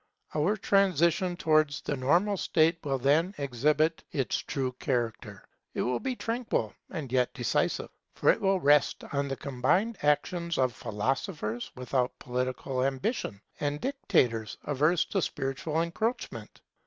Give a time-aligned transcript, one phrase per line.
[0.33, 5.45] Our transition towards the normal state will then exhibit its true character.
[5.75, 10.49] It will be tranquil and yet decisive; for it will rest on the combined action
[10.57, 16.61] of philosophers without political ambition, and dictators adverse to spiritual encroachment.